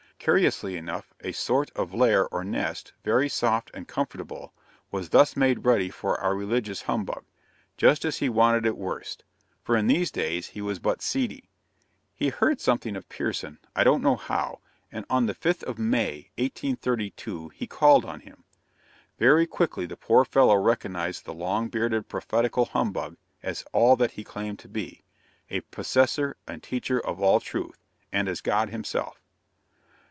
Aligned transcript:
Curiously 0.23 0.77
enough, 0.77 1.15
a 1.21 1.31
sort 1.31 1.71
of 1.75 1.95
lair 1.95 2.27
or 2.31 2.43
nest, 2.43 2.93
very 3.03 3.27
soft 3.27 3.71
and 3.73 3.87
comfortable, 3.87 4.53
was 4.91 5.09
thus 5.09 5.35
made 5.35 5.65
ready 5.65 5.89
for 5.89 6.21
our 6.21 6.35
religious 6.35 6.83
humbug, 6.83 7.23
just 7.75 8.05
as 8.05 8.19
he 8.19 8.29
wanted 8.29 8.67
it 8.67 8.77
worst; 8.77 9.23
for 9.63 9.75
in 9.75 9.87
these 9.87 10.11
days 10.11 10.49
he 10.49 10.61
was 10.61 10.77
but 10.77 11.01
seedy. 11.01 11.49
He 12.13 12.29
heard 12.29 12.61
something 12.61 12.95
of 12.95 13.09
Pierson, 13.09 13.57
I 13.75 13.83
don't 13.83 14.03
know 14.03 14.15
how; 14.15 14.59
and 14.91 15.07
on 15.09 15.25
the 15.25 15.33
5th 15.33 15.63
of 15.63 15.79
May, 15.79 16.29
1832, 16.37 17.49
he 17.49 17.65
called 17.65 18.05
on 18.05 18.19
him. 18.19 18.43
Very 19.17 19.47
quickly 19.47 19.87
the 19.87 19.97
poor 19.97 20.23
fellow 20.23 20.55
recognized 20.55 21.25
the 21.25 21.33
long 21.33 21.67
bearded 21.67 22.07
prophetical 22.09 22.65
humbug 22.65 23.17
as 23.41 23.65
all 23.73 23.95
that 23.95 24.11
he 24.11 24.23
claimed 24.23 24.59
to 24.59 24.67
be 24.67 25.01
a 25.49 25.61
possessor 25.61 26.37
and 26.47 26.61
teacher 26.61 26.99
of 26.99 27.19
all 27.19 27.39
truth, 27.39 27.79
and 28.11 28.29
as 28.29 28.39
God 28.41 28.69
himself. 28.69 29.17